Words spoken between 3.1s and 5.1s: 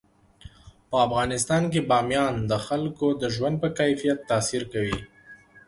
د ژوند په کیفیت تاثیر کوي.